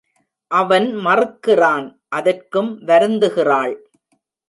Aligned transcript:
அவன் 0.51 0.87
மறுக்கிறான், 0.97 1.87
அதற்கும் 2.09 2.71
வருந்துகிறாள். 2.85 3.75